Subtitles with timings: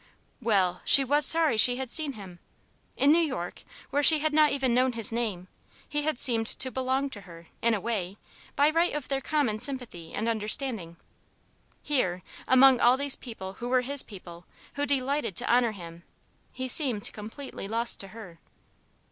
[0.41, 0.81] Well!
[0.83, 2.39] she was sorry she had seen him.
[2.97, 3.61] In New York,
[3.91, 5.47] where she had not even known his name,
[5.87, 8.17] he had seemed to belong to her, in a way,
[8.55, 10.97] by right of their common sympathy and understanding.
[11.83, 16.01] Here, among all these people who were his people, who delighted to honour him,
[16.51, 18.39] he seemed completely lost to her.